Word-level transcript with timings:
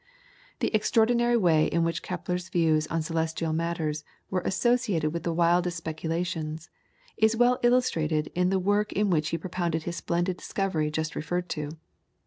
The 0.61 0.73
extraordinary 0.73 1.37
way 1.37 1.65
in 1.67 1.83
which 1.83 2.01
Kepler's 2.01 2.49
views 2.49 2.87
on 2.87 3.03
celestial 3.03 3.53
matters 3.53 4.03
were 4.31 4.41
associated 4.41 5.13
with 5.13 5.21
the 5.21 5.31
wildest 5.31 5.77
speculations, 5.77 6.71
is 7.17 7.37
well 7.37 7.59
illustrated 7.61 8.31
in 8.33 8.49
the 8.49 8.57
work 8.57 8.91
in 8.91 9.11
which 9.11 9.29
he 9.29 9.37
propounded 9.37 9.83
his 9.83 9.97
splendid 9.97 10.37
discovery 10.37 10.89
just 10.89 11.15
referred 11.15 11.49
to. 11.49 11.73